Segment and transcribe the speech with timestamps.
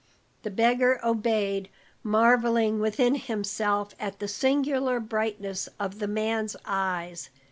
[0.41, 1.69] The beggar obeyed,
[2.01, 7.29] marvelling within himself at the singular brightness of the man's eyes.